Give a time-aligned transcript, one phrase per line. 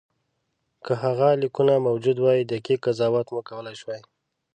[0.85, 4.01] که هغه لیکونه موجود وای دقیق قضاوت مو کولای شوای.